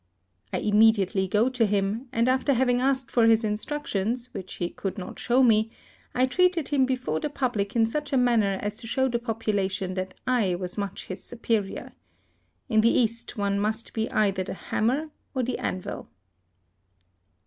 [0.51, 4.67] I immediately go to him, and after hav ing asked for his instructions, which he
[4.71, 5.69] could not show me,
[6.15, 8.87] I treated him before 64 HISTORY OF the public in such a manner as to
[8.87, 11.91] show the population that I was much his superior.
[12.67, 16.09] In the East one must be either the hammer or the anvil.